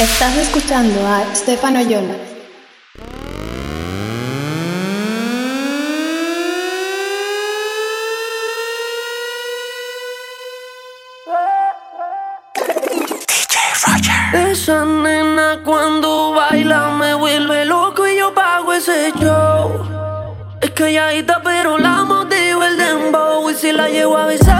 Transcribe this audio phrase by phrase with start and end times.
[0.00, 2.14] Estás escuchando a Stefano Yola.
[14.32, 19.86] Esa nena cuando baila me vuelve loco y yo pago ese show.
[20.62, 24.59] Es calladita pero la motivo el dembow y si la llevo a besar.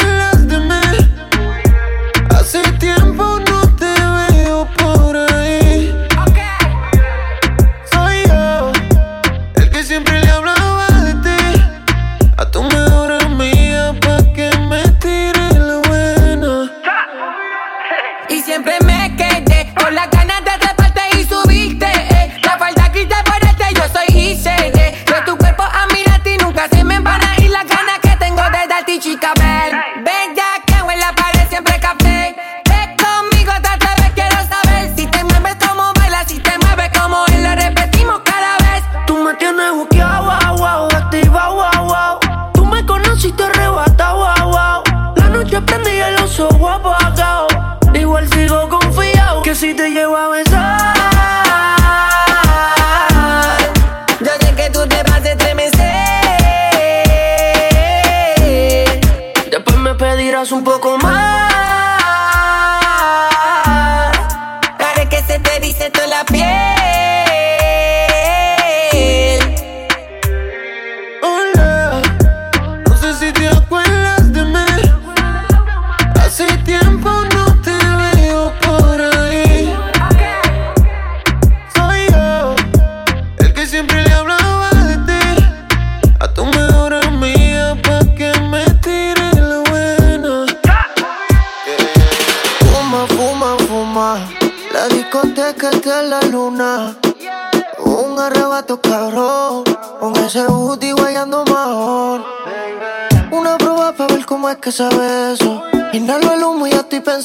[60.51, 60.90] un poco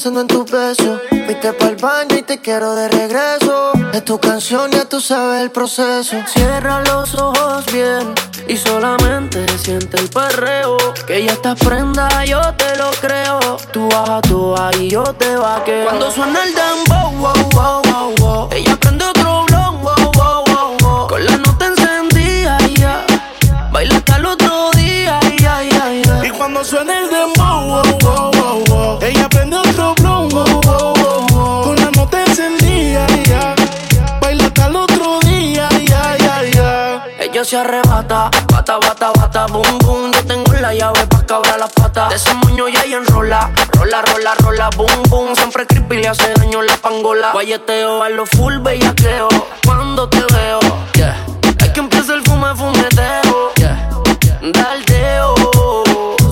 [0.07, 1.01] pensando en tu beso.
[1.09, 3.71] Fuiste pa'l baño y te quiero de regreso.
[3.93, 6.15] Es tu canción, ya tú sabes el proceso.
[6.27, 8.13] Cierra los ojos bien
[8.47, 10.77] y solamente siente el perreo.
[11.05, 13.57] Que ya estás prenda, yo te lo creo.
[13.73, 15.85] Tú bajas tú y yo te vaqueo.
[15.85, 18.49] Cuando suena el dembow, wow, wow, wow, wow.
[18.51, 19.16] Ella prende
[37.37, 40.11] Ella se arrebata, bata, bata, bata, boom, boom.
[40.11, 42.11] Yo tengo la llave pa' cabrar las patas.
[42.11, 45.35] Ese moño ya ella enrola, rola, rola, rola, boom, boom.
[45.35, 47.33] Siempre creepy le hace daño la pangola.
[47.33, 49.27] Guayeteo a lo full bellaqueo.
[49.63, 50.59] Cuando te veo,
[50.95, 51.15] yeah.
[51.61, 53.87] Hay que empieza el fume, fumeteo, yeah.
[54.41, 55.35] Daldeo,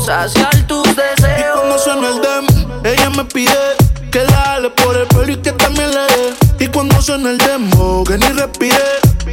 [0.04, 1.60] saciar tus Y deseos.
[1.60, 3.54] cuando suena el dem, ella me pide
[4.12, 6.34] que la jale por el pelo y que también le dé.
[6.62, 8.80] Y cuando suena el demo, que ni respire,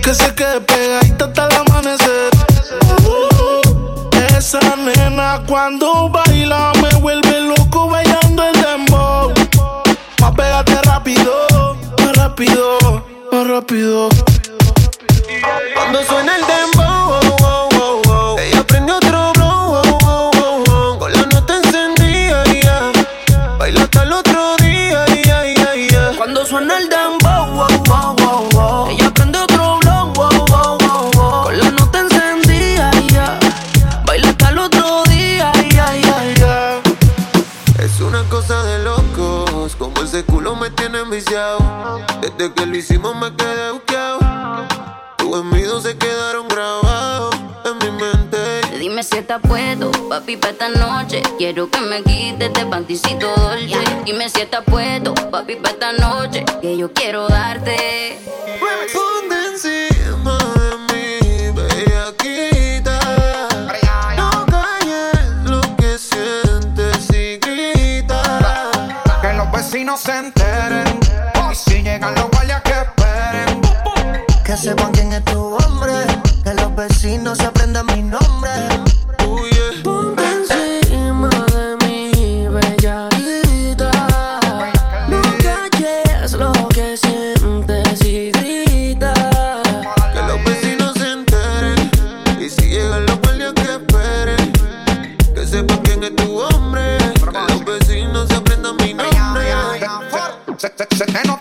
[0.02, 2.30] que se quede pegadita hasta el amanecer.
[3.04, 9.32] Uh, esa nena cuando baila me vuelve loco bailando el dembow.
[10.20, 12.78] Más pégate rápido, más rápido,
[13.30, 14.08] más rápido.
[15.74, 17.20] Cuando suena el dembow,
[41.32, 44.18] Desde que lo hicimos me quedé buqueado.
[45.16, 47.34] Tus envidios se quedaron grabados
[47.64, 48.78] en mi mente.
[48.78, 51.22] Dime si estás puesto, papi, pa' esta noche.
[51.38, 53.78] Quiero que me quites este panticito dolce.
[54.04, 56.44] Dime si estás puesto, papi, pa' esta noche.
[56.60, 58.20] Que yo quiero darte.
[58.92, 62.52] Ponte encima de mí, aquí.
[69.70, 70.91] Si no se enteren
[74.52, 75.94] Que sepan quién es tu hombre.
[76.44, 78.50] Que los vecinos se aprendan mi nombre.
[79.82, 83.90] Ponte encima de mí, bella grita.
[85.08, 89.14] No calles lo que sientes y grita.
[90.12, 91.90] Que los vecinos se enteren.
[92.38, 94.52] Y si llegan los guardias que esperen.
[95.34, 96.98] Que sepan quién es tu hombre.
[96.98, 99.46] Que los vecinos se aprendan mi nombre.
[100.58, 101.31] Se, se, se,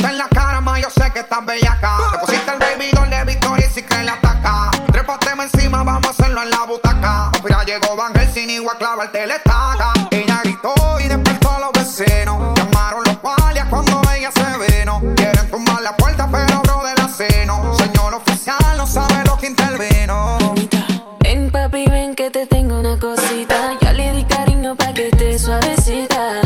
[9.10, 9.94] le.
[10.12, 12.54] Ella gritó y despertó a los vecinos.
[12.56, 15.02] Llamaron los palias cuando ella se vino.
[15.16, 17.74] Quieren tumbar la puerta, pero bro de la seno.
[17.78, 20.38] Señor oficial, no sabe lo que intervino.
[21.20, 23.76] Ven, papi, ven que te tengo una cosita.
[23.82, 26.42] Ya le di cariño pa' que esté suavecita.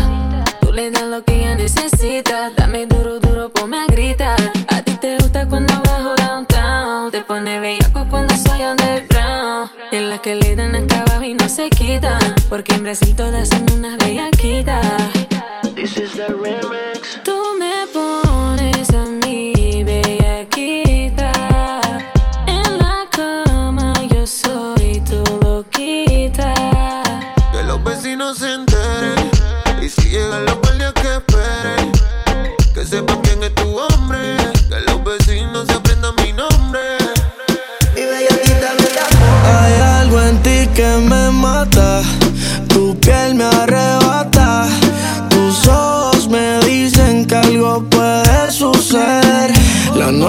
[0.62, 2.52] Tú le das lo que ella necesita.
[2.56, 4.40] Dame duro, duro, ponme a gritar.
[4.70, 7.12] A ti te gusta cuando bajo downtown.
[7.12, 9.72] Te pone bellaco cuando soy underground.
[9.92, 12.25] En las que le dan acá abajo y no se quitan.
[12.56, 15.12] Porque en Brasil todas son unas bellaquitas.
[15.76, 16.95] This.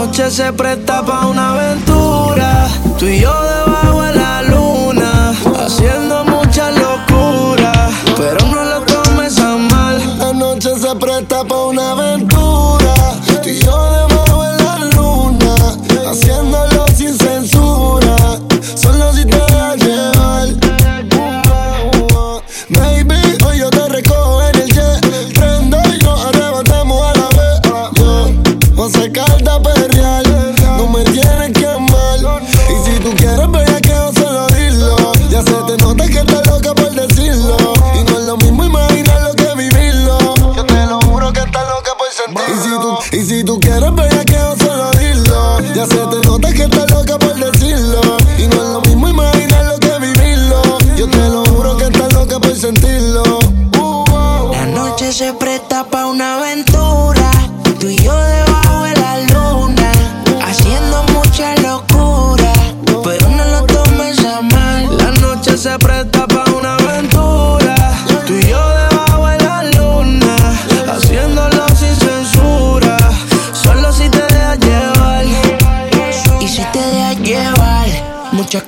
[0.07, 2.69] noche se presta para una aventura.
[2.99, 4.26] Tú y yo debajo de la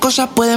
[0.09, 0.48] cosas pueden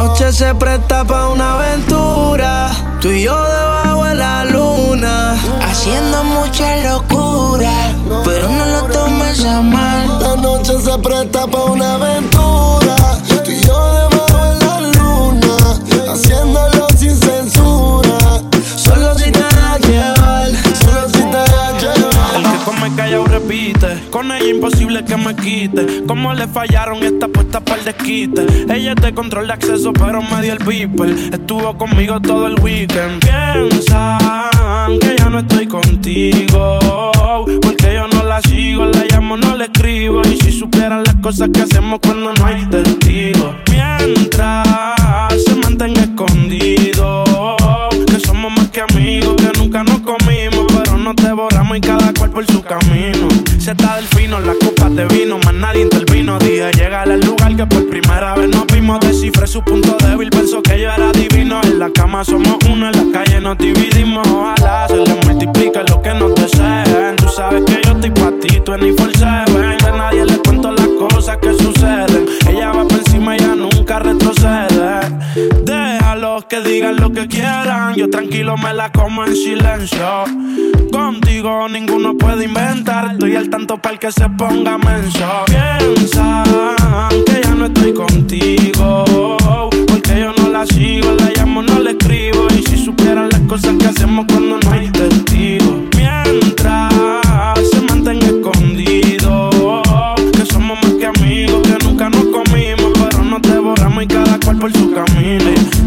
[0.00, 2.70] La noche se presta para una aventura.
[3.02, 5.36] Tú y yo debajo de la luna.
[5.60, 7.70] Haciendo mucha locura.
[8.24, 10.22] Pero no lo tomes a mal.
[10.22, 12.49] La noche se presta para una aventura.
[22.80, 23.86] Come callado repite.
[24.10, 26.04] Con ella imposible que me quite.
[26.06, 28.46] Como le fallaron esta puesta para el desquite.
[28.72, 31.10] Ella es de control de acceso, pero me dio el beeper.
[31.32, 33.20] Estuvo conmigo todo el weekend.
[33.20, 36.78] Piensan que ya no estoy contigo.
[37.60, 40.22] Porque yo no la sigo, la llamo, no le escribo.
[40.22, 43.54] Y si supieran las cosas que hacemos cuando no hay testigos.
[43.70, 44.66] Mientras
[45.44, 47.24] se mantenga escondido.
[48.06, 50.00] Que somos más que amigos, que nunca nos
[51.14, 53.28] nos devoramos y cada cual por su camino.
[53.58, 56.38] Se está del fino, las copas de vino, más nadie intervino.
[56.38, 59.00] Dije llegar al lugar que por primera vez nos vimos.
[59.00, 61.60] Descifré su punto débil, pensó que yo era divino.
[61.64, 64.26] En la cama somos uno, en la calle nos dividimos.
[64.28, 67.16] Ojalá se le multiplique lo que nos deseen.
[67.16, 69.84] Tú sabes que yo estoy pa' ti, tú en seven.
[69.84, 72.26] A nadie le cuento las cosas que suceden.
[72.48, 75.79] Ella va por encima, ella nunca retrocede.
[76.48, 77.94] Que digan lo que quieran.
[77.94, 80.24] Yo tranquilo me la como en silencio.
[80.90, 83.12] Contigo ninguno puede inventar.
[83.12, 85.44] Estoy al tanto para el que se ponga menso.
[85.46, 86.44] Piensan
[87.24, 89.04] que ya no estoy contigo.
[89.86, 92.48] Porque yo no la sigo, la llamo, no le escribo.
[92.58, 95.82] Y si supieran las cosas que hacemos cuando no hay testigos.
[95.96, 96.92] Mientras
[97.70, 99.50] se mantenga escondido.
[100.32, 102.92] Que somos más que amigos, que nunca nos comimos.
[102.98, 105.79] Pero nos devoramos y cada cual por su camino.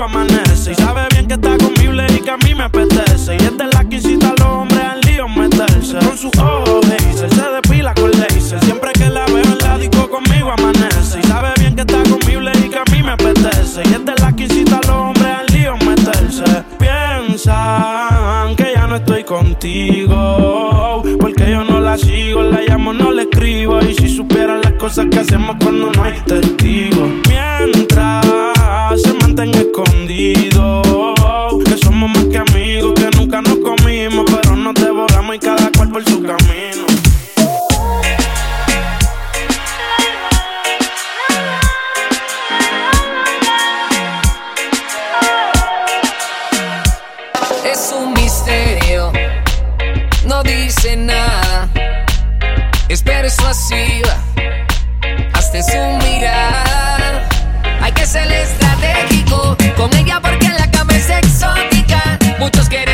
[0.00, 3.34] Y sabe bien que está conmigo y que a mí me apetece.
[3.34, 5.98] Y es la que incita a los hombres al lío meterse.
[5.98, 8.64] Con sus ojos Hazel, se depila con laser.
[8.64, 11.20] Siempre que la veo en la disco conmigo amanece.
[11.22, 13.82] Y sabe bien que está conmigo y que a mí me apetece.
[13.84, 16.64] Y es la que incita a los hombres al lío meterse.
[16.78, 21.02] Piensan que ya no estoy contigo.
[21.20, 23.78] Porque yo no la sigo, la llamo, no le escribo.
[23.82, 27.29] Y si supieran las cosas que hacemos cuando no hay testigos.
[35.90, 36.86] Por su camino.
[47.64, 49.12] Es un misterio,
[50.26, 51.68] no dice nada.
[52.88, 53.04] Es
[53.42, 54.16] lasciva,
[55.32, 57.28] hasta en su mirada.
[57.80, 62.18] Hay que ser estratégico con ella porque en la cama es exótica.
[62.38, 62.89] Muchos quieren,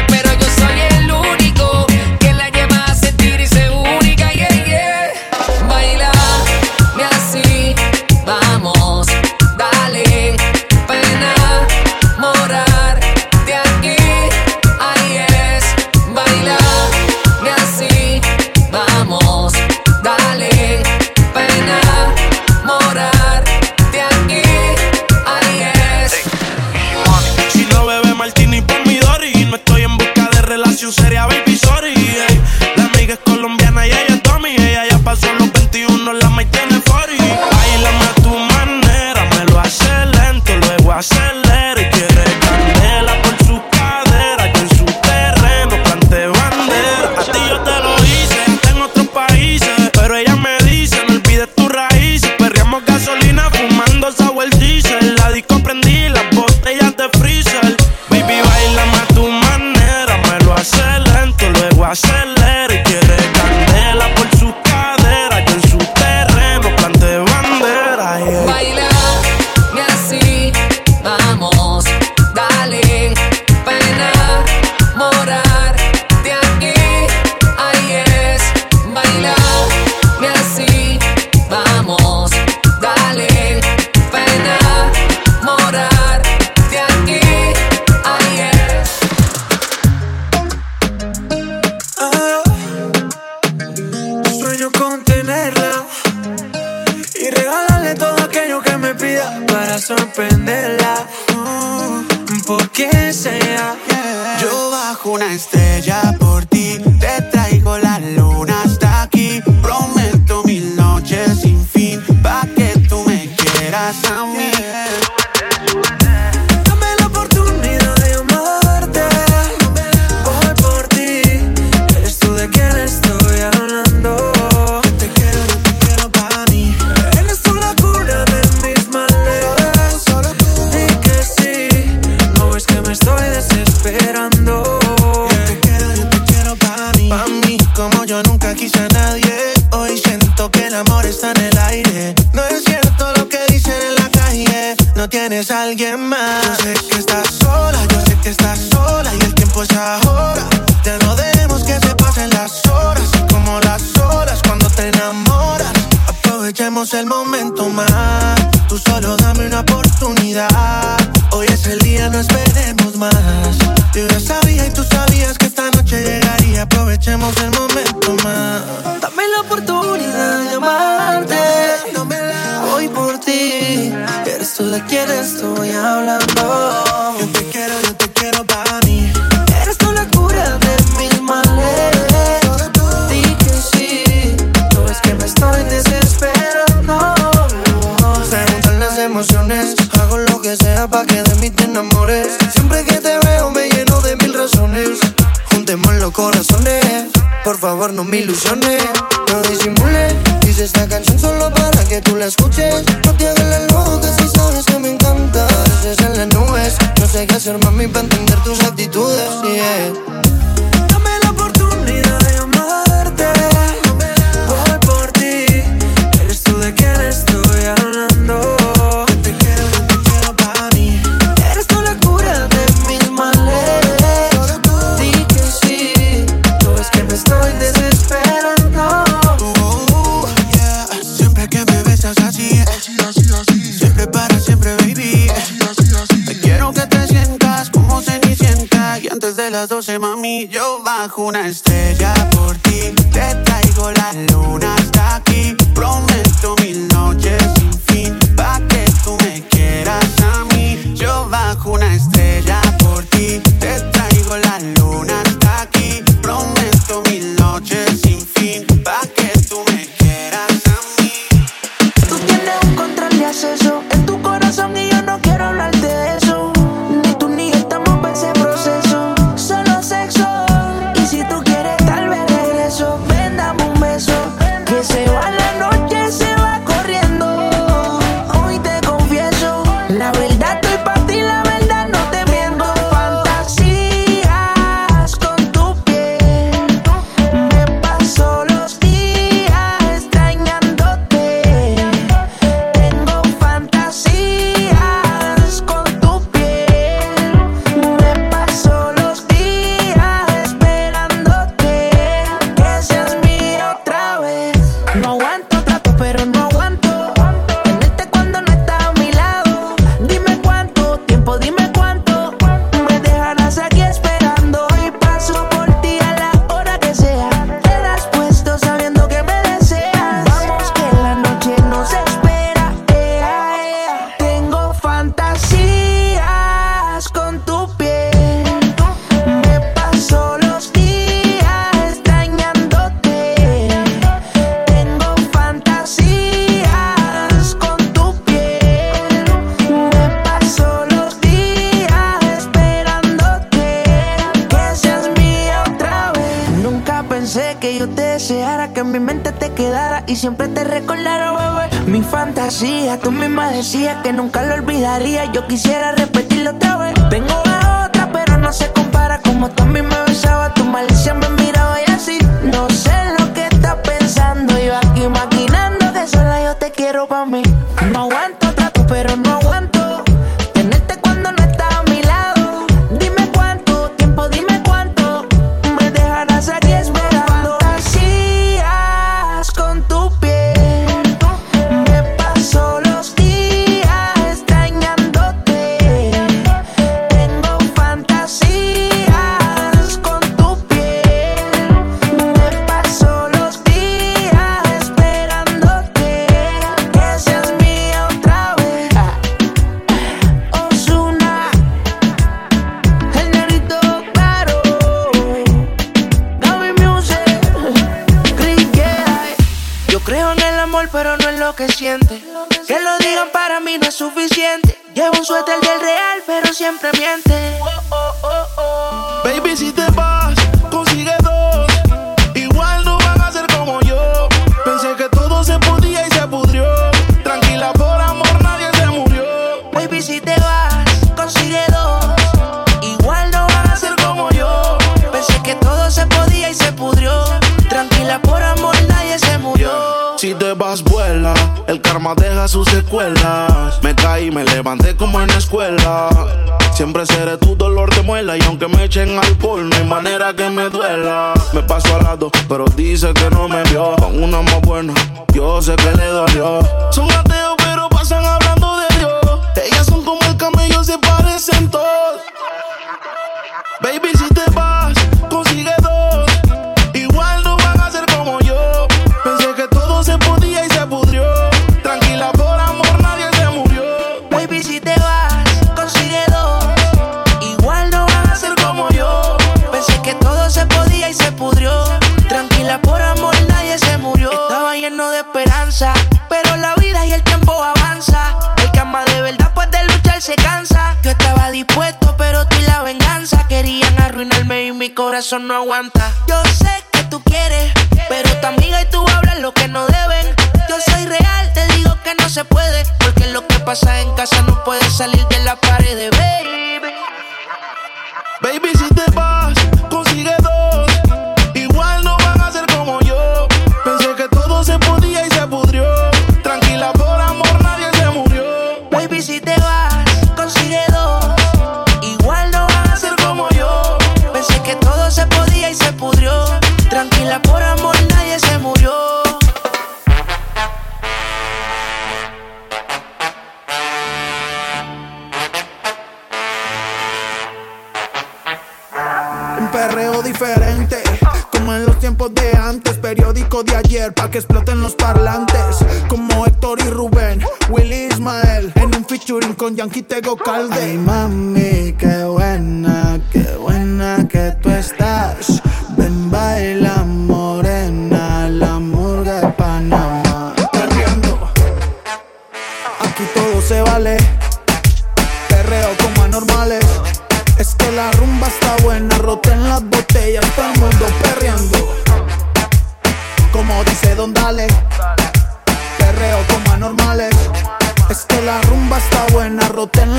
[201.97, 202.85] que tú la escuches.
[203.07, 205.47] No te hagas la loca si sabes que me encanta.
[205.83, 208.26] Veces en las nubes, no sé qué hacer, mami, vente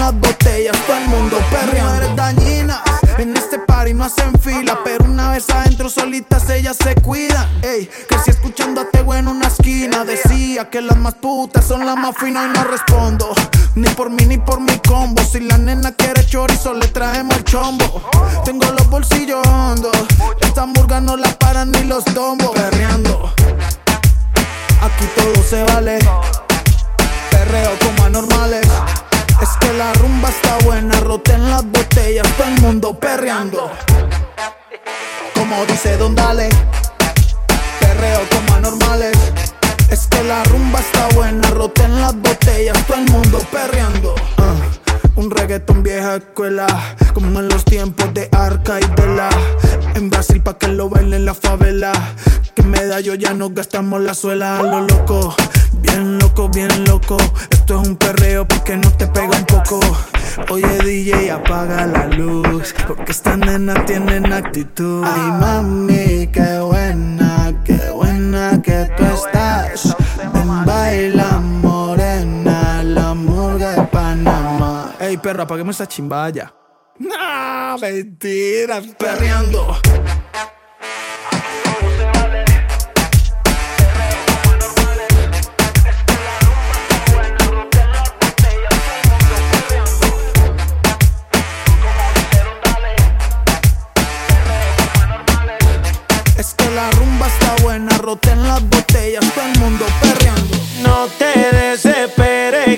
[0.08, 1.94] las botellas, todo el mundo perreando.
[1.94, 2.80] Mujeres dañinas,
[3.18, 7.46] en este party no hacen fila, pero una vez adentro solitas ellas se cuidan.
[7.62, 11.98] Ey, crecí escuchando a Tego en una esquina, decía que las más putas son las
[11.98, 13.34] más finas y no respondo.
[13.76, 15.22] Ni por mí ni por mi combo.
[15.24, 18.10] Si la nena quiere chorizo, le traemos el chombo.
[18.46, 19.98] Tengo los bolsillos hondos.
[20.40, 22.52] Esta murga no la paran ni los tombos.
[22.52, 23.34] Perreando.
[24.82, 26.00] Aquí todo se vale.
[27.30, 27.97] Perreo como
[31.18, 31.38] buena.
[31.38, 32.28] Roten las botellas.
[32.38, 33.72] Todo el mundo perreando.
[35.34, 36.50] Como dice Don Dale.
[37.80, 39.18] Perreo como anormales.
[39.90, 44.16] Es que la rumba está buena, roten las botellas, todo el mundo perreando.
[44.38, 44.54] Ah,
[45.16, 46.68] un reggaetón vieja escuela,
[47.14, 49.30] como en los tiempos de Arca y de la.
[49.96, 51.94] En Brasil pa' que lo bailen en la favela.
[52.54, 55.34] Que medallo ya no gastamos la suela a lo loco.
[55.72, 57.16] Bien loco, bien loco.
[57.50, 59.80] Esto es un perreo porque no te pega un poco.
[60.50, 62.74] Oye DJ, apaga la luz.
[62.88, 65.04] Porque estas nenas tienen actitud.
[65.06, 69.96] Ay mami, qué buena, qué buena que tú estás.
[70.34, 74.94] Ven, baila morena, la murga de Panamá.
[75.00, 76.54] Ey perro, apaguemos esa chimbaya.
[77.00, 79.78] No, mentira, perreando.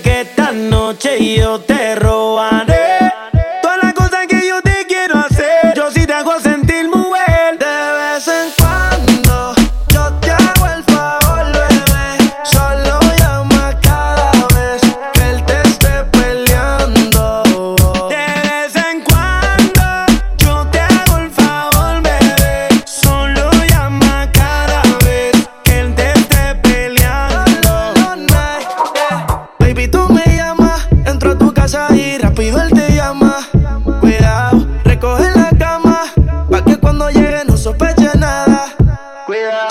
[0.01, 2.68] Que esta noche yo te robaré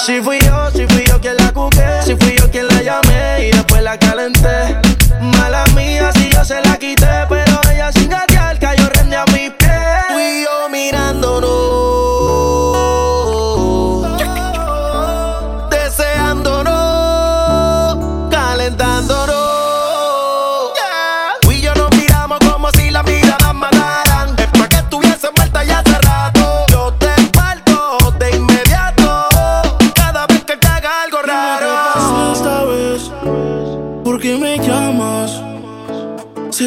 [0.09, 3.49] Si fui yo, si fui yo quien la cuqué, si fui yo quien la llamé
[3.49, 4.81] y después la calenté.
[5.21, 6.78] Mala mía si yo se la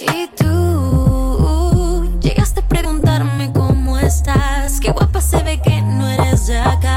[0.00, 4.80] Y tú llegaste a preguntarme cómo estás.
[4.80, 6.93] Qué guapa se ve que no eres de acá.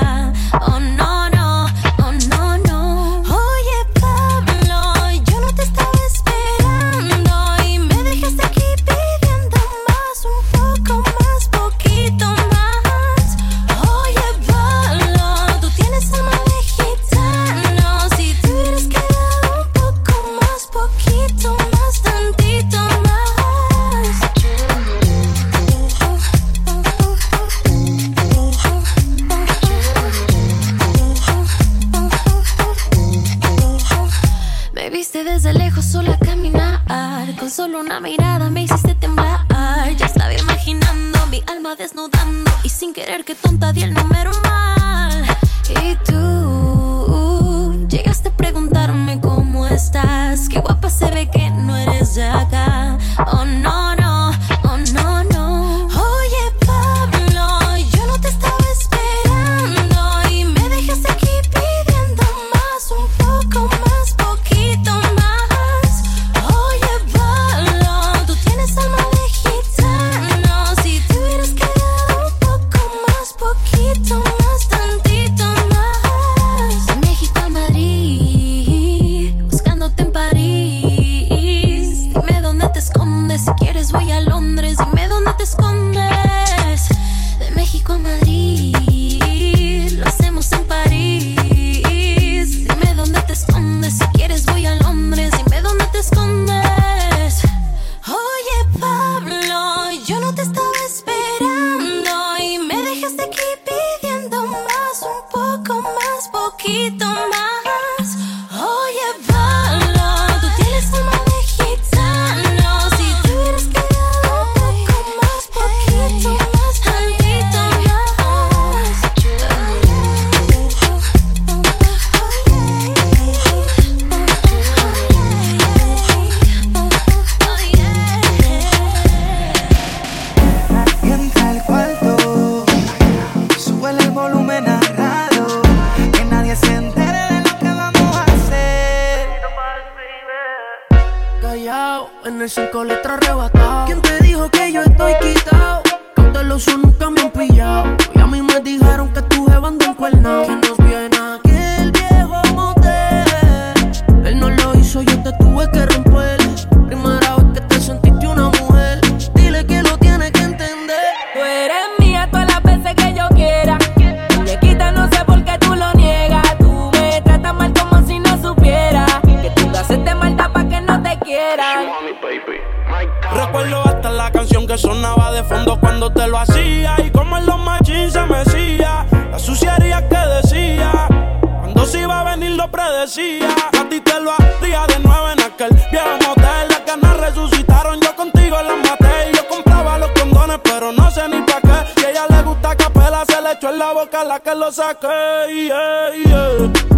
[182.78, 183.50] Predecía.
[183.80, 186.68] A ti te lo haría de nuevo en aquel viejo motel.
[186.70, 189.32] Las ganas resucitaron, yo contigo las maté.
[189.32, 192.00] Y yo compraba los condones, pero no sé ni pa' qué.
[192.00, 195.72] Si ella le gusta capela, se le echó en la boca la que lo saqué.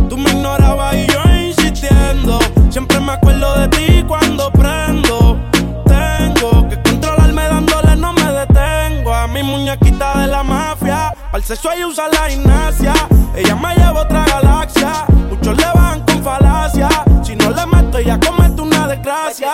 [0.10, 2.40] Tú me ignorabas y yo insistiendo.
[2.70, 5.40] Siempre me acuerdo de ti cuando prendo.
[5.86, 9.14] Tengo que controlarme dándole, no me detengo.
[9.14, 11.09] A mi muñequita de la mafia.
[11.32, 12.94] Al sexo ella usa la gimnasia.
[13.36, 15.06] Ella me lleva a otra galaxia.
[15.30, 16.90] Muchos le van con falacia.
[17.24, 19.52] Si no le meto, ella comete una desgracia.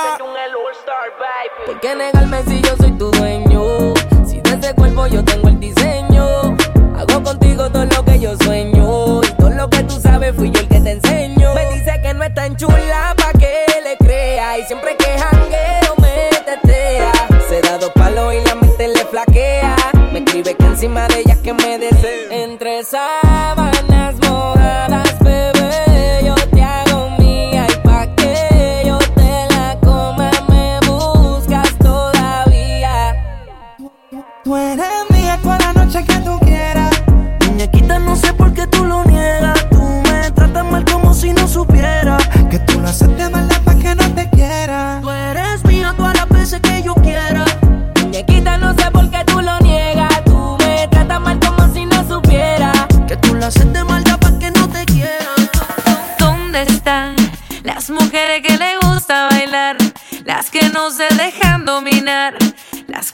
[1.65, 3.93] ¿Por qué negarme si yo soy tu dueño?
[4.25, 6.55] Si de ese cuerpo yo tengo el diseño.
[6.95, 9.21] Hago contigo todo lo que yo sueño.
[9.23, 11.53] Y todo lo que tú sabes fui yo el que te enseño.
[11.55, 14.59] Me dice que no es tan chula pa' que le crea.
[14.59, 17.11] Y siempre que jangueo me tetea.
[17.49, 19.75] Se da dos palos y la mente le flaquea.
[20.13, 21.34] Me escribe que encima de ella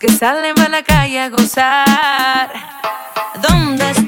[0.02, 2.52] que salen a la calle a gozar.
[3.40, 4.01] ¿Dónde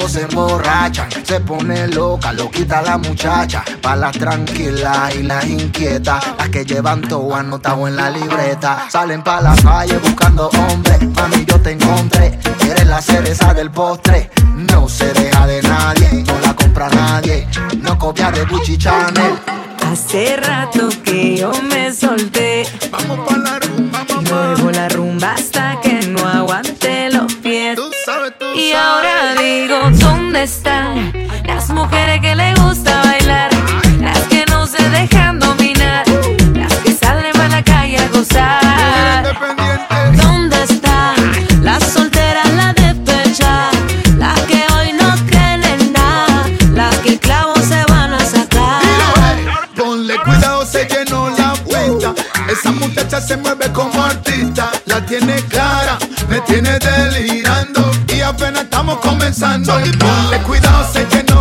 [0.00, 3.64] se emborrachan Se pone loca, loquita la muchacha.
[3.80, 8.86] Pa' las tranquilas y las inquietas Las que llevan todo anotado en la libreta.
[8.90, 12.38] Salen pa' la calle buscando hombres Mami yo te encontré.
[12.68, 14.30] Eres la cereza del postre
[14.70, 17.46] No se deja de nadie No la compra nadie
[17.80, 19.38] No copia de Gucci Chanel.
[19.90, 22.66] Hace rato que yo me solté.
[22.90, 27.78] Vamos pa' la rumba, Y no dejo la rumba hasta que no aguante los pies.
[28.56, 29.13] Y ahora
[29.62, 31.12] ¿dónde están
[31.46, 33.50] las mujeres que le gusta bailar?
[34.00, 36.04] Las que no se dejan dominar,
[36.54, 39.36] las que salen a la calle a gozar.
[40.16, 41.14] ¿Dónde están
[41.62, 43.76] las solteras, las despechadas?
[44.18, 48.82] Las que hoy no creen en nada, las que el clavo se van a sacar.
[49.76, 52.12] Ponle cuidado, se llenó la vuelta.
[52.50, 54.70] Esa muchacha se mueve como artista.
[54.86, 55.53] La tiene clara,
[58.94, 59.72] estamos comenzando.
[59.98, 61.33] Ponle cuidado, se llenó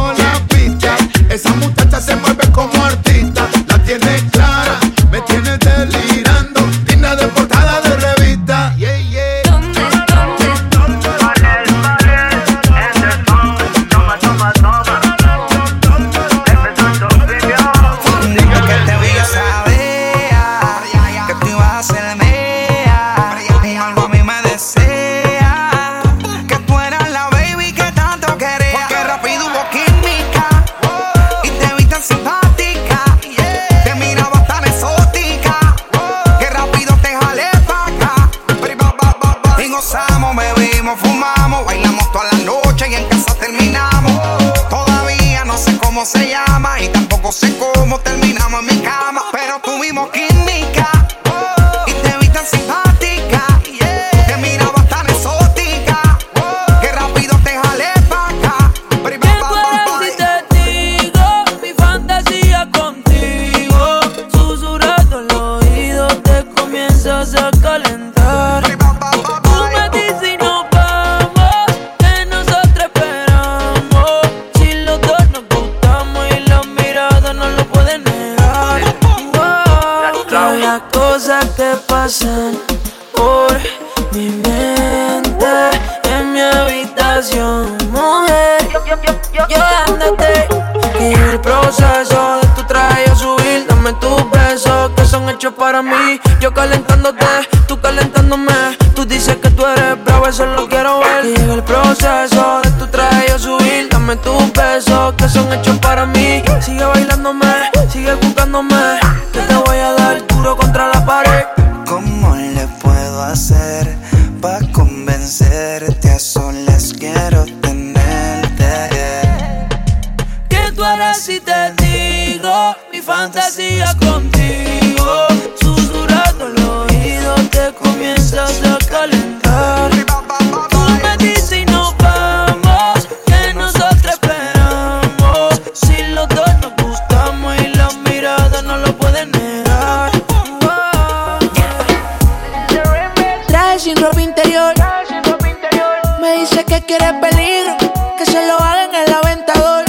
[146.63, 147.77] dice que quiere peligro,
[148.17, 149.85] que se lo haga en el aventador.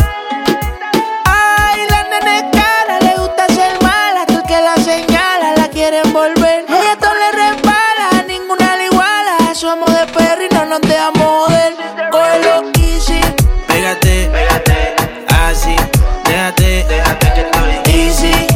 [1.24, 6.00] Ay, la nena es cara, le gusta ser mala, tú que la señala, la quiere
[6.04, 6.64] envolver.
[6.68, 9.54] Ella todo le resbala, ninguna le iguala.
[9.54, 11.74] Somos de perro y no nos dejamos joder.
[12.10, 13.20] Cógelo easy,
[13.68, 14.96] Pégate, pégate,
[15.28, 15.76] así,
[16.24, 18.46] déjate, déjate que estoy easy.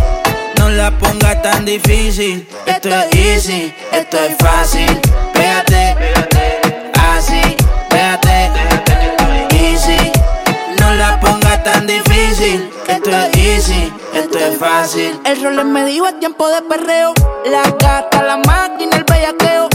[0.58, 2.46] No la pongas tan difícil.
[2.66, 5.00] Esto es easy, esto es fácil.
[5.32, 5.67] Pégate,
[12.39, 12.70] difícil.
[12.86, 15.20] Esto es easy, esto es fácil.
[15.24, 17.12] El rol es medio es tiempo de perreo.
[17.47, 19.68] La gata, la máquina, el bellaqueo.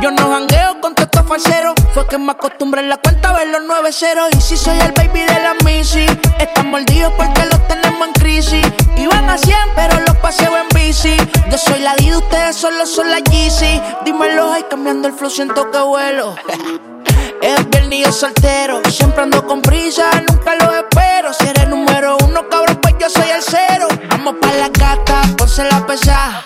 [0.00, 1.74] Yo no jangueo con estos falseros.
[1.94, 4.28] Fue que me acostumbré en la cuenta a ver los nueve ceros.
[4.36, 6.06] Y si soy el baby de la Missy,
[6.38, 8.66] están mordidos porque los tenemos en crisis.
[8.96, 11.16] Iban a 100, pero los paseo en bici.
[11.50, 13.80] Yo soy la D, ustedes solo son la Yeezy.
[14.04, 16.34] Dímelo, ay, cambiando el flow, siento que vuelo.
[17.42, 18.80] Es viernes yo soltero.
[18.90, 21.32] Siempre ando con prisa, nunca lo espero.
[21.32, 23.88] Si eres número uno, cabrón, pues yo soy el cero.
[24.10, 26.44] Vamos pa' la gata, ponse la pesada.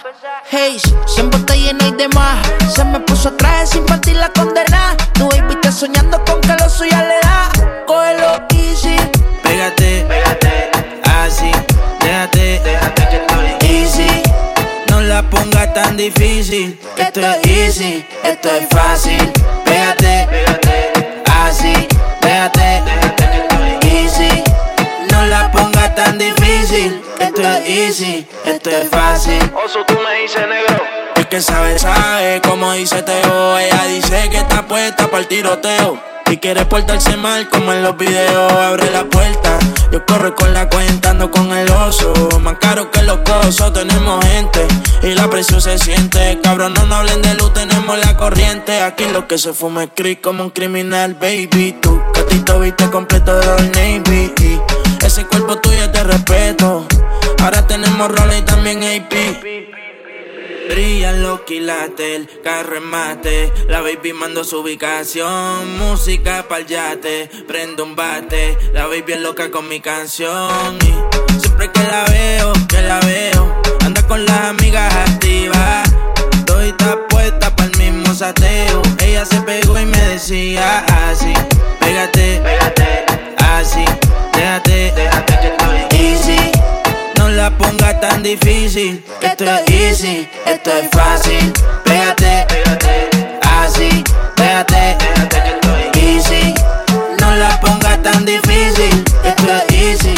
[0.50, 2.38] Hey, siempre está llena y demás.
[2.74, 4.96] Se me puso traje sin partir la condena.
[5.14, 7.61] Tu baby soñando con que lo suya le da.
[15.92, 16.78] Tan difícil.
[16.96, 19.32] Esto es easy, esto es fácil.
[19.64, 20.92] Pégate, pégate,
[21.44, 21.74] así,
[22.22, 24.42] estoy easy.
[25.10, 27.02] No la pongas tan difícil.
[27.18, 29.40] Esto es easy, esto es fácil.
[29.64, 31.01] Oso, tú me dices negro.
[31.32, 33.58] Que sabe, sabe, como dice Teo.
[33.58, 35.98] Ella dice que está puesta para el tiroteo.
[36.30, 38.52] Y quiere portarse mal como en los videos.
[38.52, 39.58] Abre la puerta,
[39.90, 42.12] yo corro con la cuenta, ando con el oso.
[42.42, 44.68] Más caro que los cosos, tenemos gente.
[45.04, 46.38] Y la presión se siente.
[46.42, 48.82] Cabrón, no nos hablen de luz, tenemos la corriente.
[48.82, 51.78] Aquí lo que se fuma es creep como un criminal, baby.
[51.80, 54.34] Tu gatito viste completo de Old Navy.
[55.02, 56.86] Ese cuerpo tuyo de respeto.
[57.42, 59.81] Ahora tenemos roles y también AP.
[60.72, 63.52] Brillan los quilates, el carro en mate.
[63.68, 65.76] La baby mando su ubicación.
[65.76, 68.56] Música pa'l yate, prendo un bate.
[68.72, 70.78] La baby es loca con mi canción.
[70.80, 75.92] Y siempre que la veo, que la veo, anda con las amigas activas.
[76.38, 78.80] Estoy está puesta pa'l mismo sateo.
[79.00, 81.34] Ella se pegó y me decía así:
[81.80, 83.04] Pégate, pégate,
[83.36, 83.84] así,
[84.32, 86.51] déjate, déjate que estoy easy.
[87.22, 89.00] No la pongas tan difícil.
[89.20, 91.52] Esto es easy, esto es fácil.
[91.84, 93.10] Pégate, pégate,
[93.60, 94.02] así,
[94.36, 96.54] déjate, déjate que estoy easy.
[97.20, 99.04] No la pongas tan difícil.
[99.22, 100.14] Esto es easy.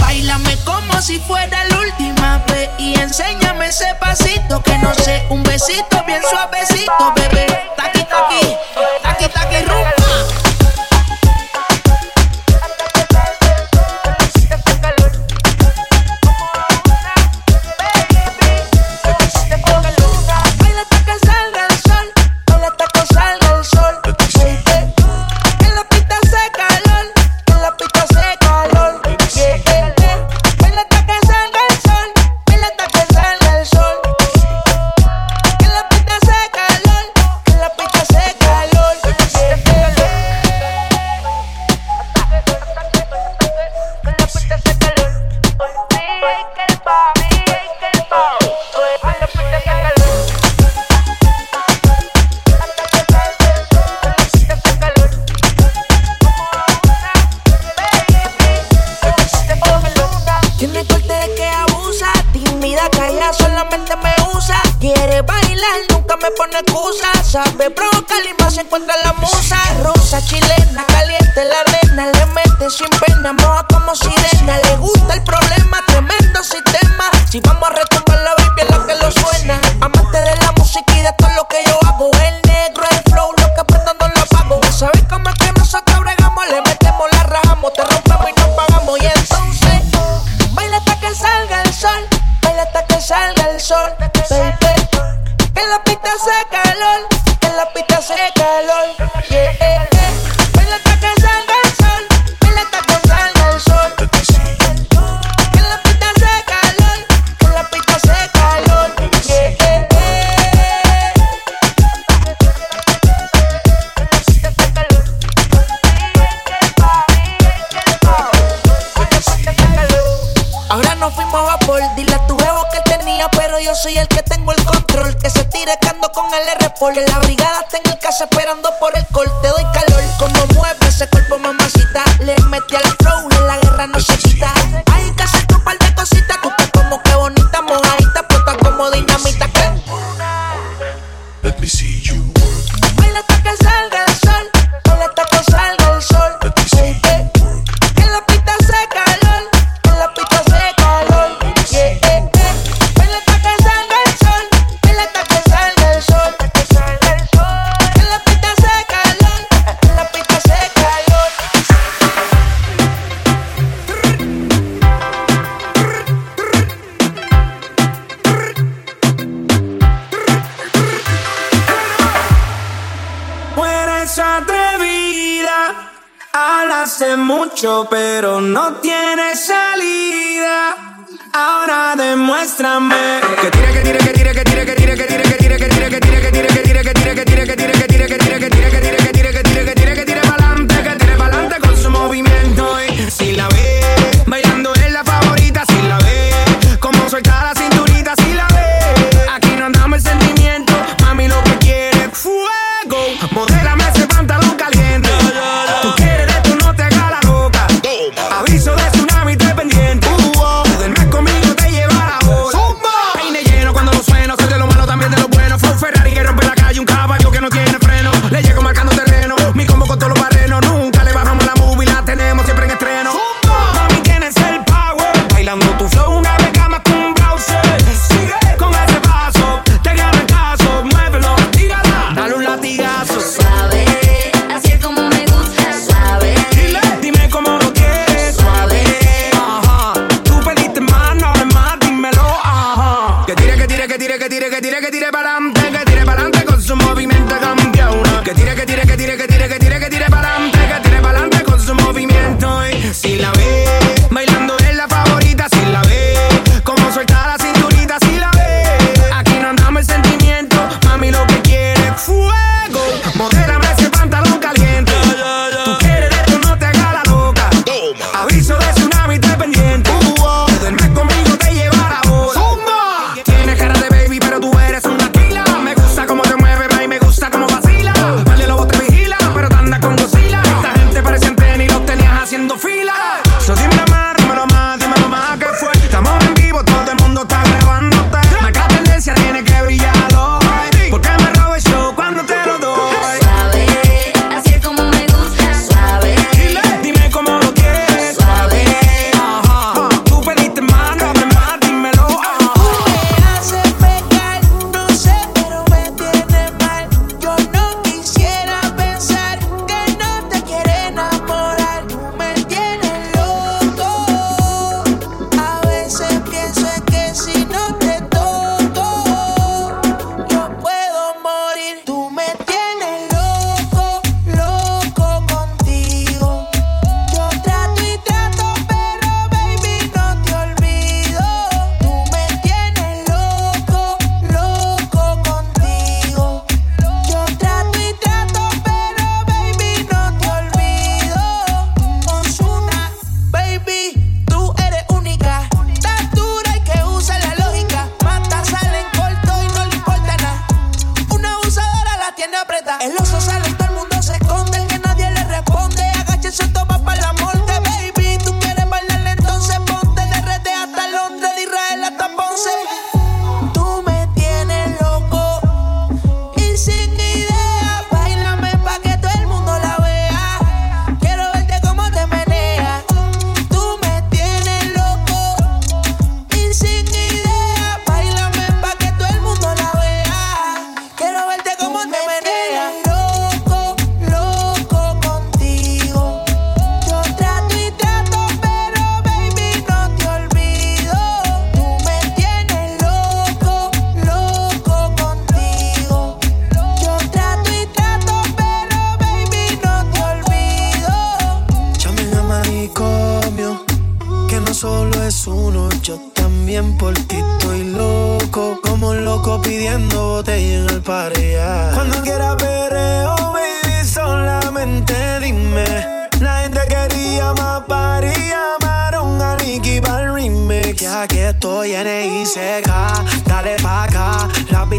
[0.00, 5.44] Bailame como si fuera la última vez y enséñame ese pasito que no sé, un
[5.44, 7.46] besito bien suavecito, bebé.
[7.76, 8.56] Taqui, taqui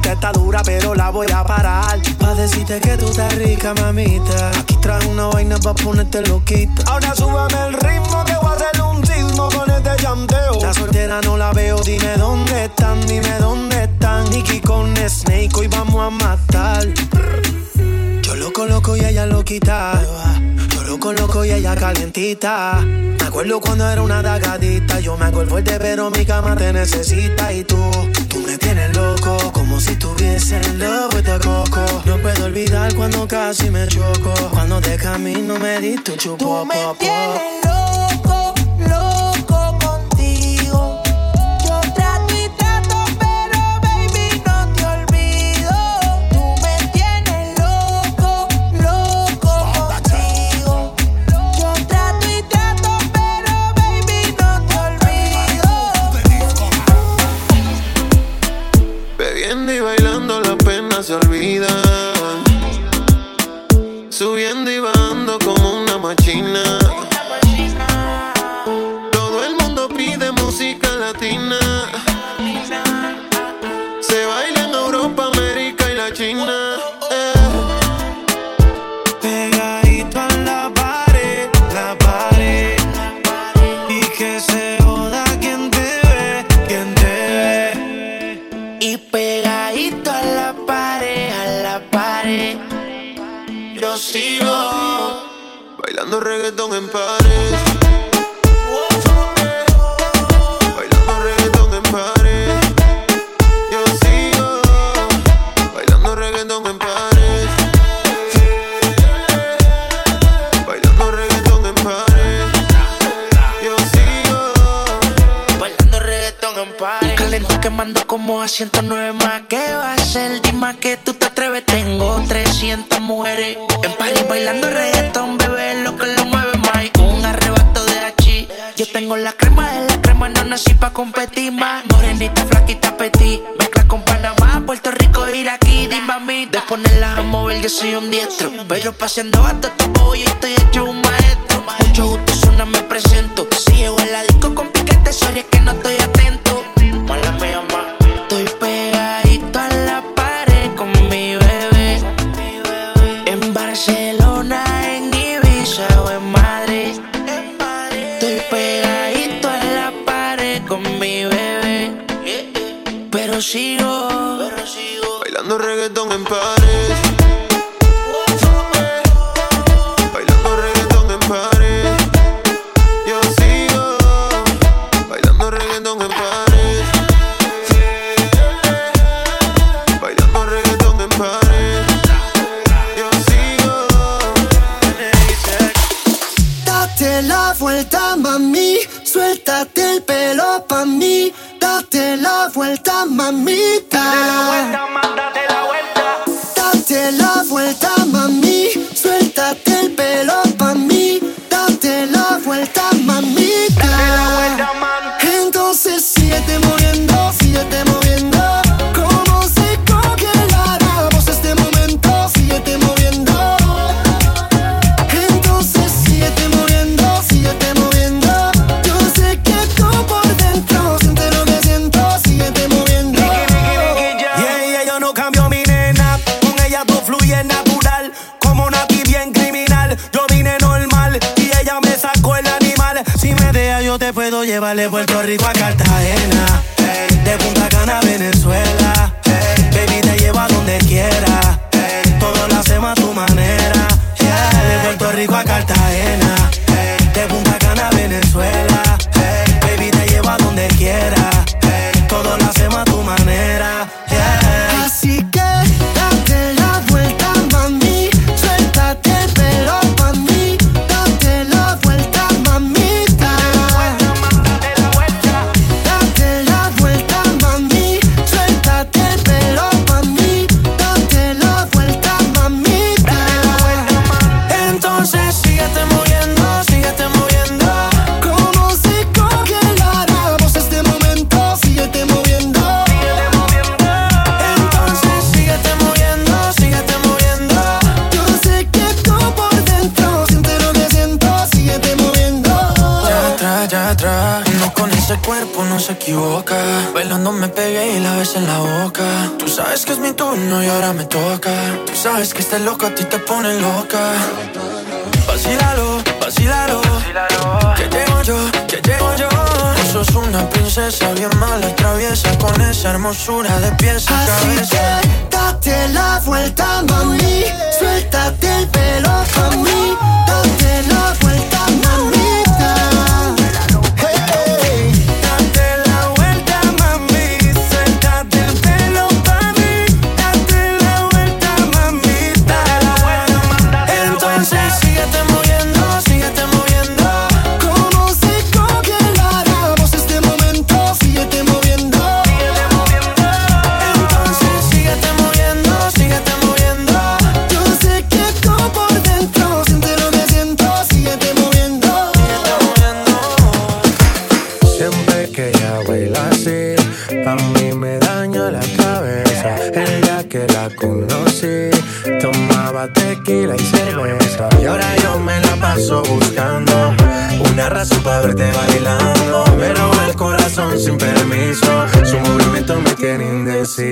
[0.08, 2.00] Esta está dura, pero la voy a parar.
[2.18, 4.52] Pa' decirte que tú estás rica, mamita.
[4.58, 6.90] Aquí traje una vaina pa' ponerte loquita.
[6.90, 10.62] Ahora súbame el ritmo que voy a hacer un sismo con este llanteo.
[10.62, 14.30] La soltera no la veo, dime dónde están, dime dónde están.
[14.30, 16.88] Nicky con Snake, hoy vamos a matar.
[18.22, 20.02] Yo lo coloco y ella lo quita.
[20.74, 22.80] Yo lo coloco y ella calentita.
[22.82, 25.02] Me acuerdo cuando era una dagadita.
[25.02, 27.52] Yo me hago el fuerte, pero mi cama te necesita.
[27.52, 27.78] Y tú,
[28.30, 29.17] tú me tienes loco
[30.40, 31.86] ser en love de coco.
[32.06, 34.34] No puedo olvidar cuando casi me choco.
[34.52, 36.68] Cuando de camino me diste un chupo.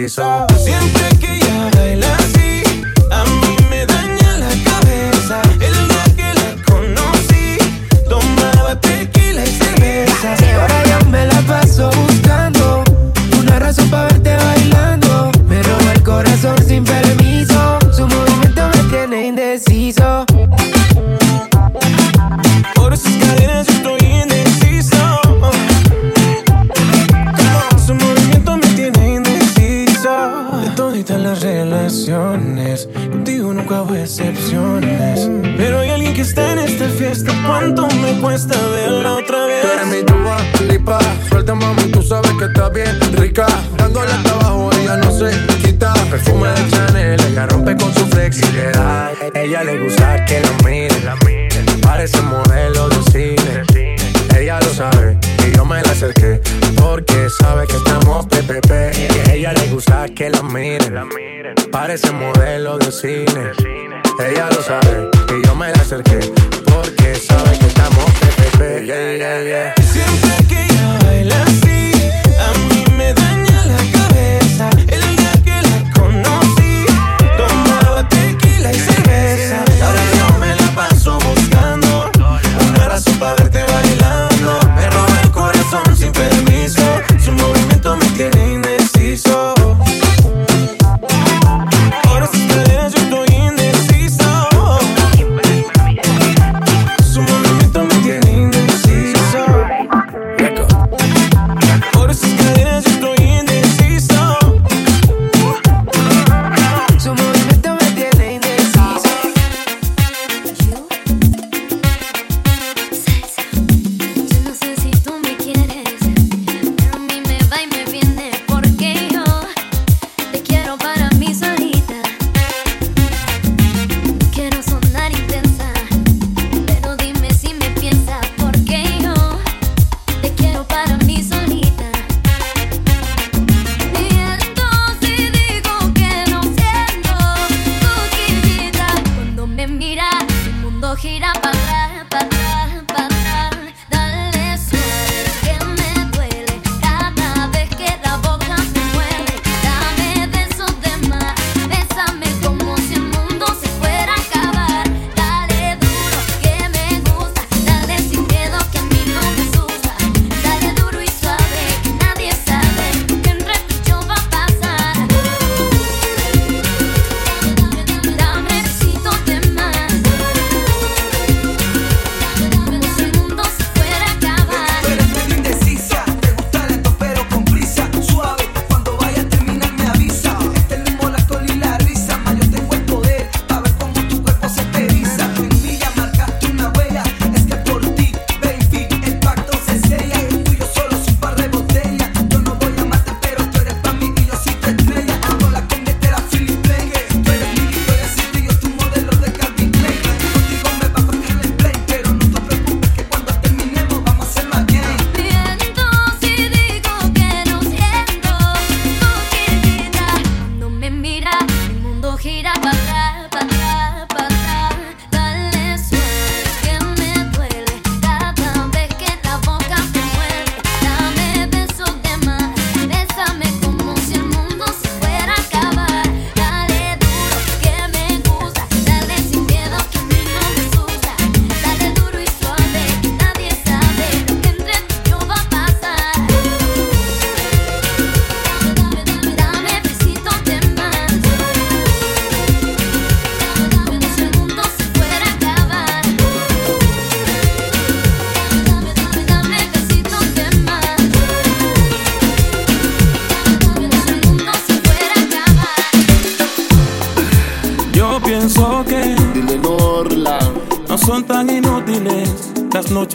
[0.05, 0.54] Lisa.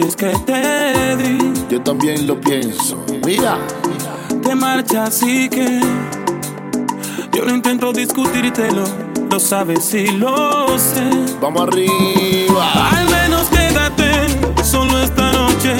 [0.01, 1.53] noches que te di.
[1.69, 3.05] Yo también lo pienso.
[3.25, 3.59] Mira,
[4.43, 5.81] te marcha así que
[7.33, 8.85] yo no intento discutírtelo.
[9.31, 11.09] Lo sabes y lo sé.
[11.41, 12.91] Vamos arriba.
[12.91, 15.77] Al menos quédate solo esta noche.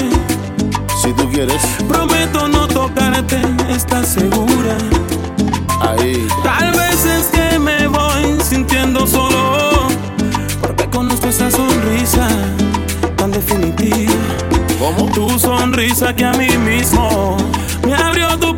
[1.01, 1.61] Si tú quieres.
[1.87, 3.41] Prometo no tocarte.
[3.69, 4.77] ¿Estás segura?
[5.81, 6.27] Ahí.
[6.43, 9.87] Tal vez es que me voy sintiendo solo.
[10.61, 12.27] Porque conozco esa sonrisa.
[14.81, 15.05] ¿Cómo?
[15.11, 17.37] Tu sonrisa que a mí mismo
[17.85, 18.50] me abrió tu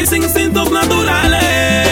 [0.00, 1.89] mis instintos naturales.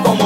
[0.00, 0.21] Como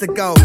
[0.00, 0.37] Mexico.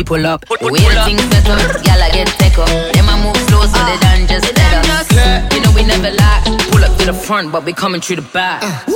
[0.00, 0.46] me pull up.
[0.46, 2.68] Pull, pull, things set up, y'all I get take up.
[2.94, 5.52] Them I move slow so uh, they done just set up.
[5.52, 6.42] You know we never lie.
[6.72, 8.62] Pull up to the front, but we coming through the back.
[8.62, 8.89] Uh.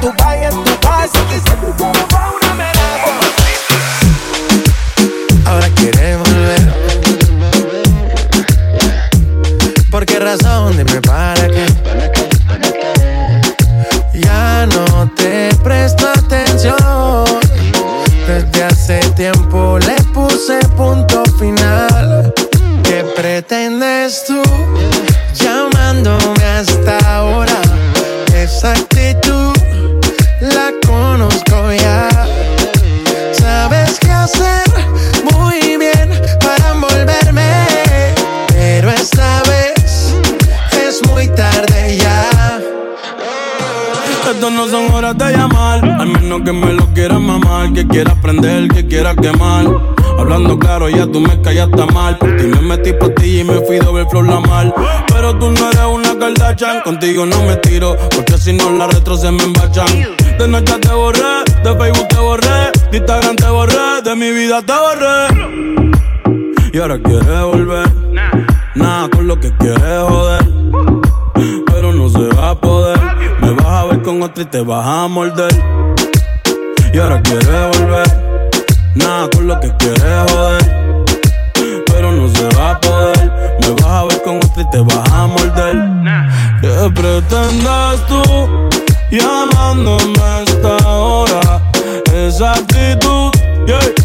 [0.00, 0.39] Do vai
[51.10, 52.16] tú me callaste mal.
[52.18, 54.74] Por ti me metí por ti y me fui doble flor la mal.
[55.08, 59.16] Pero tú no eres una Kardashian, contigo no me tiro, porque si no la retro
[59.16, 59.86] se me embachan.
[60.38, 64.62] De noche te borré, de Facebook te borré, de Instagram te borré, de mi vida
[64.62, 65.60] te borré.
[66.72, 67.92] Y ahora quieres volver,
[68.74, 70.44] nada con lo que quieres joder.
[71.66, 72.98] Pero no se va a poder,
[73.40, 75.52] me vas a ver con otra y te vas a morder.
[76.92, 78.50] Y ahora quieres volver,
[78.94, 80.79] nada con lo que quieres joder
[82.00, 83.30] pero no se va a poder.
[83.60, 85.74] Me vas a ver con otra y te vas a morder.
[85.76, 86.60] Nah.
[86.62, 88.22] ¿Qué pretendes tú
[89.10, 91.62] llamándome a esta hora?
[92.14, 93.30] Esa actitud,
[93.66, 93.99] yeah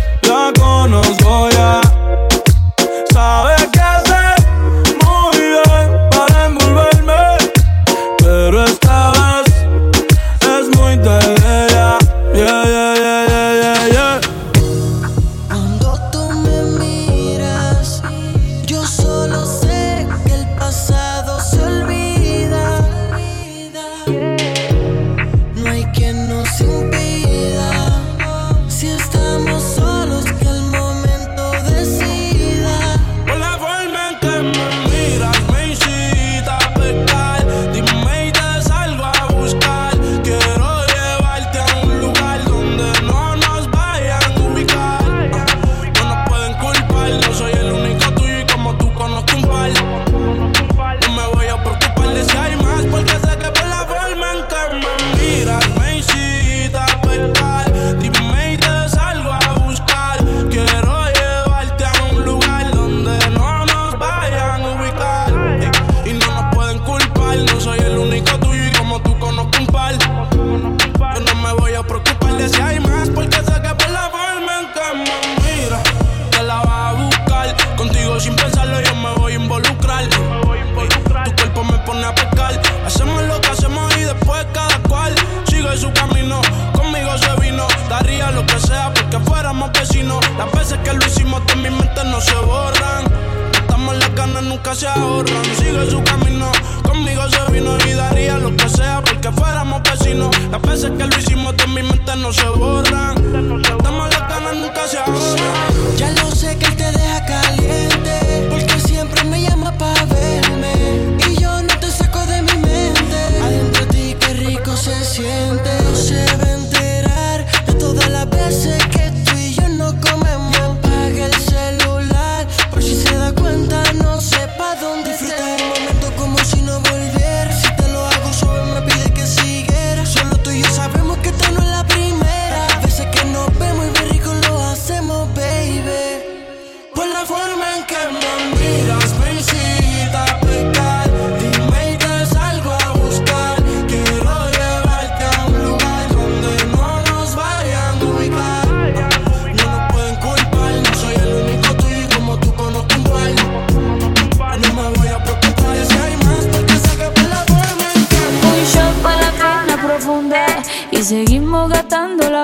[94.25, 95.43] ganas nunca se ahorran.
[95.57, 96.51] Sigue su camino,
[96.83, 100.29] conmigo se vino y daría lo que sea porque fuéramos vecinos.
[100.51, 103.15] Las veces que lo hicimos de mi mente no se borran.
[103.61, 105.97] Las malas ganas nunca se ahorran.
[105.97, 107.94] Ya lo sé que él te deja caliente.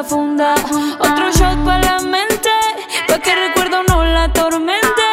[0.02, 2.50] Otro shot para la mente,
[3.08, 5.04] pa' que el recuerdo no la atormente.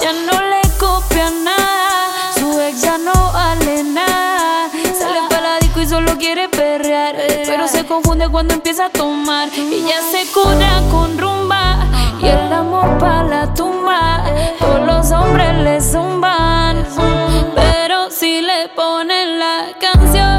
[0.00, 4.70] Ya no le copia nada, su ex ya no vale nada.
[4.98, 7.14] Sale para la disco y solo quiere perrear,
[7.44, 9.50] pero se confunde cuando empieza a tomar.
[9.52, 11.86] Y ya se cura con rumba
[12.18, 14.24] y el amor para la tumba.
[14.58, 16.86] Todos los hombres le zumban,
[17.54, 20.38] pero si le ponen la canción,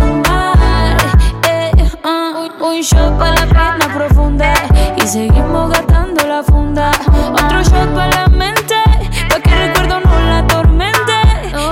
[2.91, 4.53] shot para la pena profunda
[4.97, 6.91] y seguimos gastando la funda.
[7.33, 8.75] Otro shot para la mente,
[9.29, 11.13] pa' que el recuerdo no la atormente.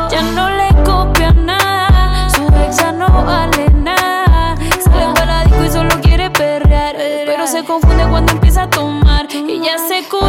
[0.10, 4.56] Ya no le copia nada, su ex ya no vale nada.
[4.84, 9.28] Sale para la disco y solo quiere perrear, pero se confunde cuando empieza a tomar.
[9.32, 10.29] Y ya se cura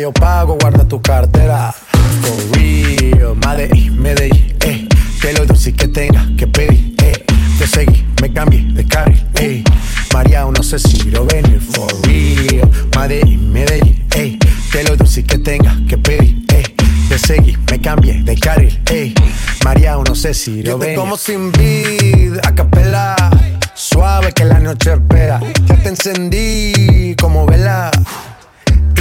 [0.00, 1.74] Yo pago, guarda tu cartera.
[2.22, 4.86] For real, Madrid, Medellín, eh.
[5.20, 7.24] Que lo dulce que tenga que pedir, eh.
[7.58, 9.64] Te seguí, me cambié de carril, eh.
[10.14, 12.70] María, no sé si lo venir, for real.
[12.94, 14.38] Madrid, Medellín, eh.
[14.70, 16.62] Que lo dulce que tenga que pedir, eh.
[17.08, 19.12] Te seguí, me cambié de carril, eh.
[19.64, 20.96] María, no sé si lo venir.
[20.96, 23.16] como sin vid, a capela.
[23.74, 25.40] Suave que la noche espera.
[25.66, 27.90] Ya te encendí como vela.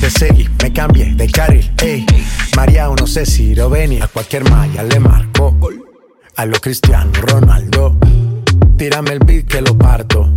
[0.00, 2.06] Te seguí, me cambié de carril, ey.
[2.56, 4.04] María, no sé si venía.
[4.04, 5.56] A cualquier malla le marco.
[6.36, 7.96] A lo Cristiano Ronaldo.
[8.76, 10.30] Tírame el beat que lo parto.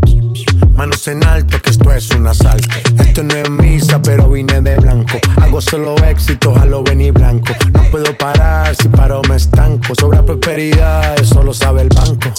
[0.76, 2.76] Manos en alto, que esto es un asalto.
[3.00, 5.20] Esto no es misa, pero vine de blanco.
[5.40, 7.54] Hago solo éxito, a lo venir blanco.
[7.72, 9.94] No puedo parar, si paro me estanco.
[9.94, 12.32] Sobra prosperidad, eso lo sabe el banco.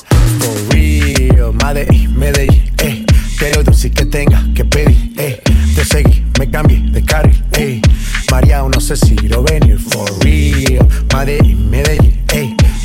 [2.23, 3.05] Medellín, eh.
[3.51, 5.43] Lo dulce que tenga que pedir, eh.
[5.75, 7.83] Te seguí, me cambié de carril, eh.
[8.31, 10.87] María, no sé si lo venir, for real.
[11.13, 12.23] Madrid, Medellín.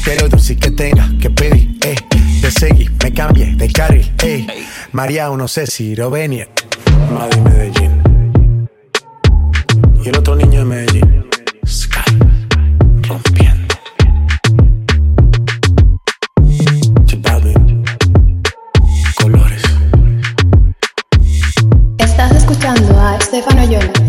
[0.03, 1.95] Que lo dulce que tenga que pedir, eh.
[2.41, 4.47] Te seguí, me cambié de carril, eh.
[4.93, 6.49] María, no sé si lo venir.
[7.13, 8.67] Madrid, Medellín.
[10.03, 11.27] Y el otro niño de Medellín.
[23.67, 24.06] Payola.